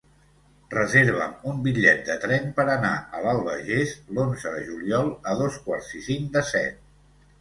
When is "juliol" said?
4.71-5.13